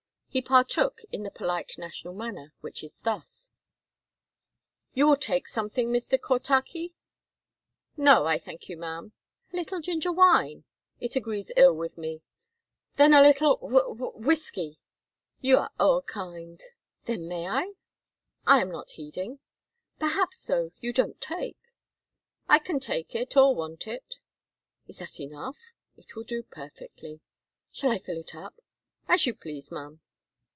[0.33, 3.51] He partook in the polite national manner, which is thus:
[4.93, 6.17] "You will take something, Mr.
[6.17, 6.93] Cortachy?"
[7.97, 9.11] "No, I thank you, ma'am."
[9.51, 10.63] "A little ginger wine?"
[11.01, 12.21] "It agrees ill with me."
[12.95, 14.77] "Then a little wh wh whiskey?"
[15.41, 16.61] "You are ower kind."
[17.03, 17.73] "Then may I?"
[18.47, 19.39] "I am not heeding."
[19.99, 21.59] "Perhaps, though, you don't take?"
[22.47, 24.15] "I can take it or want it."
[24.87, 25.59] "Is that enough?"
[25.97, 27.19] "It will do perfectly."
[27.69, 28.61] "Shall I fill it up?"
[29.09, 29.99] "As you please, ma'am."